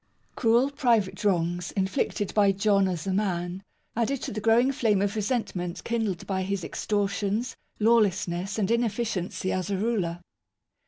[0.35, 3.61] Cruel private wrongs, inflicted by John as a man,
[3.95, 9.51] added to the growing flame of re sentment kindled by his extortions, lawlessness, and inefficiency
[9.51, 10.19] as a ruler.